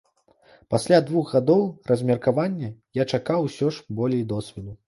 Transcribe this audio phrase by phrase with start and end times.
[0.73, 1.61] Пасля двух гадоў
[1.93, 4.71] размеркавання я чакаю ўсё ж болей досведу.